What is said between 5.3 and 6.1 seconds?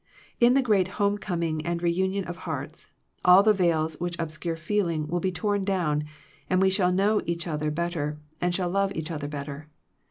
torn down,